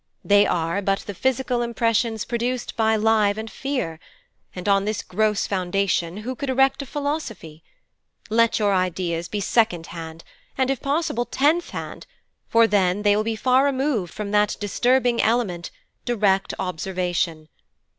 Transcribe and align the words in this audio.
They 0.25 0.47
are 0.47 0.81
but 0.81 1.01
the 1.01 1.13
physical 1.13 1.61
impressions 1.61 2.25
produced 2.25 2.75
by 2.75 2.95
live 2.95 3.37
and 3.37 3.51
fear, 3.51 3.99
and 4.55 4.67
on 4.67 4.83
this 4.85 5.03
gross 5.03 5.45
foundation 5.45 6.17
who 6.25 6.33
could 6.33 6.49
erect 6.49 6.81
a 6.81 6.87
philosophy? 6.87 7.63
Let 8.27 8.57
your 8.57 8.73
ideas 8.73 9.27
be 9.27 9.39
second 9.41 9.85
hand, 9.93 10.23
and 10.57 10.71
if 10.71 10.81
possible 10.81 11.25
tenth 11.25 11.69
hand, 11.69 12.07
for 12.49 12.65
then 12.65 13.03
they 13.03 13.15
will 13.15 13.23
be 13.23 13.35
far 13.35 13.63
removed 13.65 14.11
from 14.11 14.31
that 14.31 14.57
disturbing 14.59 15.21
element 15.21 15.69
direct 16.03 16.55
observation. 16.57 17.47